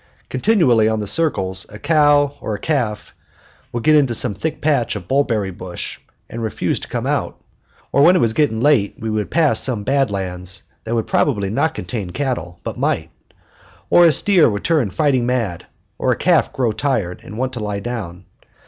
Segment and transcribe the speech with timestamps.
[0.29, 3.13] Continually on the circles a cow or a calf
[3.71, 7.39] would get into some thick patch of bulberry bush and refuse to come out;
[7.91, 11.51] or when it was getting late we would pass some bad lands that would probably
[11.51, 13.11] not contain cattle, but might;
[13.91, 15.67] or a steer would turn fighting mad,
[15.99, 18.25] or a calf grow tired and want to lie down.